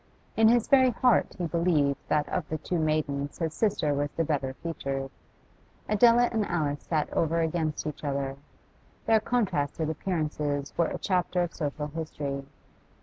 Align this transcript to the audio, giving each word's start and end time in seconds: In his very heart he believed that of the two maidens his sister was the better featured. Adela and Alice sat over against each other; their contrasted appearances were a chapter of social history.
In 0.35 0.47
his 0.47 0.67
very 0.67 0.89
heart 0.89 1.35
he 1.37 1.45
believed 1.45 1.99
that 2.07 2.27
of 2.29 2.49
the 2.49 2.57
two 2.57 2.79
maidens 2.79 3.37
his 3.37 3.53
sister 3.53 3.93
was 3.93 4.09
the 4.09 4.23
better 4.23 4.55
featured. 4.63 5.11
Adela 5.87 6.27
and 6.31 6.43
Alice 6.47 6.81
sat 6.81 7.07
over 7.13 7.41
against 7.41 7.85
each 7.85 8.03
other; 8.03 8.35
their 9.05 9.19
contrasted 9.19 9.91
appearances 9.91 10.73
were 10.75 10.87
a 10.87 10.97
chapter 10.97 11.43
of 11.43 11.53
social 11.53 11.85
history. 11.85 12.43